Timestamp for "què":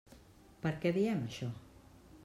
0.85-0.95